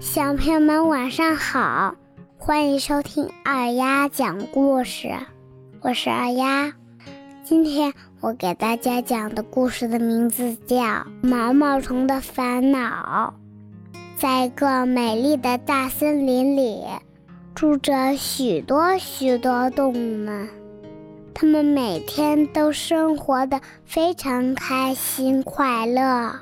[0.00, 1.94] 小朋友们晚上好，
[2.38, 5.10] 欢迎收听二丫讲故事，
[5.82, 6.72] 我是二丫。
[7.44, 7.92] 今天
[8.22, 10.76] 我给大家讲的故事的名字叫
[11.20, 13.34] 《毛毛虫的烦恼》。
[14.16, 16.82] 在一个美丽的大森林里，
[17.54, 20.48] 住着许多许多动物们。
[21.34, 26.36] 它们每天都生活的非常开心快乐，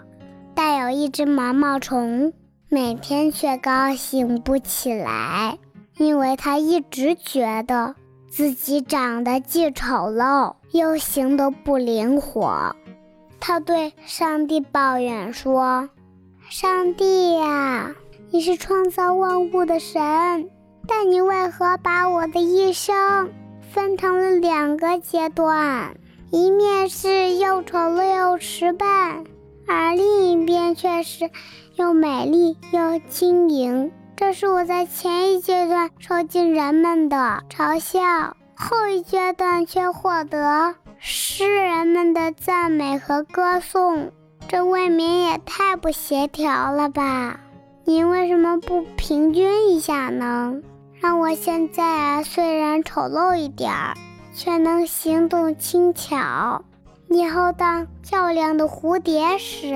[0.54, 2.32] 但有一只毛毛虫
[2.70, 5.56] 每天却高兴不起来，
[5.96, 7.94] 因为他一直觉得
[8.28, 12.76] 自己长得既丑陋又行动不灵活。
[13.40, 15.88] 他对上帝抱怨说
[16.50, 17.94] ：“上帝呀，
[18.30, 20.50] 你是创造万物的神，
[20.86, 23.30] 但你为何把我的一生？”
[23.72, 25.96] 分成了两个阶段，
[26.30, 28.88] 一面是又丑陋又迟笨，
[29.68, 31.30] 而另一边却是
[31.76, 33.92] 又美丽又轻盈。
[34.16, 44.10] 这是我在前一阶段受尽人们的嘲笑，后一阶段却获得诗人们的赞美和歌颂，
[44.48, 47.38] 这未免也太不协调了吧？
[47.84, 50.54] 你为什么不平均一下呢？
[51.00, 53.94] 让我现在，虽然丑陋一点儿，
[54.34, 56.64] 却能行动轻巧。
[57.10, 59.74] 以后当漂亮的蝴蝶时，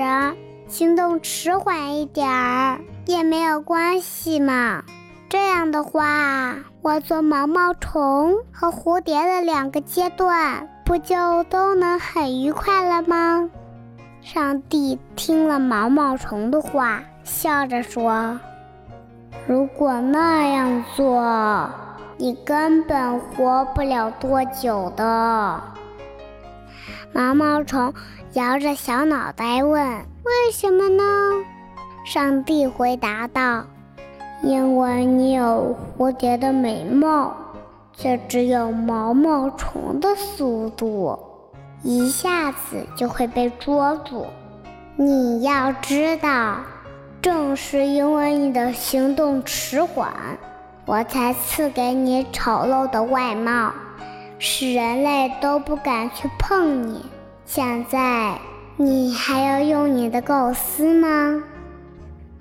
[0.67, 4.83] 行动迟缓一点儿也没有关系嘛。
[5.29, 13.49] 这样的话，我做毛毛虫和蝴蝶的两个阶段，不就都能很愉快了吗？
[14.21, 18.39] 上帝听了毛毛虫的话，笑着说。
[19.47, 21.67] 如果那样做，
[22.17, 25.61] 你根本活不了多久的。
[27.13, 27.93] 毛毛虫
[28.33, 29.81] 摇着小脑袋问
[30.25, 31.03] ：“为什么呢？”
[32.03, 33.65] 上帝回答道
[34.43, 37.35] ：“因为你有蝴蝶的美貌，
[37.93, 41.17] 却只有毛毛虫的速度，
[41.83, 44.25] 一下子就会被捉住。
[44.95, 46.57] 你要知道。”
[47.23, 50.11] 正是因为你的行动迟缓，
[50.85, 53.71] 我才赐给你丑陋的外貌，
[54.39, 57.05] 使人类都不敢去碰你。
[57.45, 58.39] 现在
[58.77, 61.43] 你还要用你的构思吗？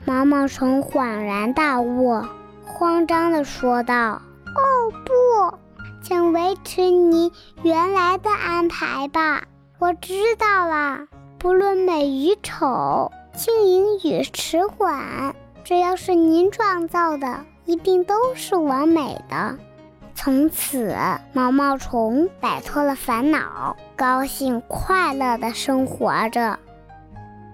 [0.05, 2.23] 毛毛虫恍然大悟，
[2.65, 4.21] 慌张地说道
[4.55, 5.59] ：“哦不，
[6.03, 7.33] 请维持你
[7.63, 9.45] 原来的安排吧。
[9.79, 11.07] 我知道了，
[11.39, 19.57] 不论美与丑。”轻盈与迟缓，只要是您创造的，一定都是完美的。
[20.15, 20.95] 从此，
[21.33, 26.59] 毛毛虫摆脱了烦恼，高兴快乐的生活着。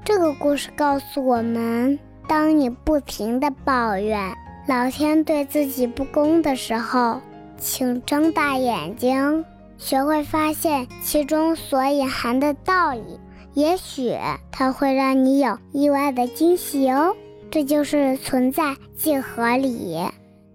[0.04, 4.34] 这个故事告诉我们：当你不停的抱怨
[4.66, 7.20] 老天对自己不公的时候，
[7.56, 9.44] 请睁大眼睛，
[9.76, 13.20] 学会发现其中所隐含的道理。
[13.54, 14.16] 也许
[14.52, 17.14] 它会让你有意外的惊喜哦，
[17.50, 19.98] 这就是存在即合理，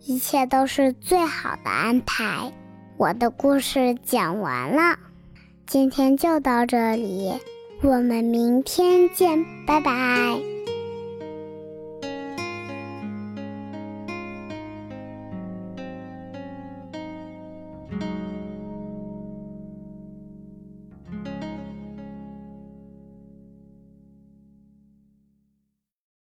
[0.06, 2.52] 一切都是最好的安排。
[2.98, 5.00] 我的故事讲完了，
[5.66, 7.34] 今天就到这里，
[7.82, 10.53] 我们明天见，拜拜。